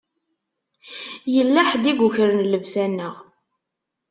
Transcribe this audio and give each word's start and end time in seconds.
Yella 1.33 1.61
ḥedd 1.69 1.85
i 1.91 1.93
yukren 1.95 2.45
llebsa-nneɣ. 2.45 3.15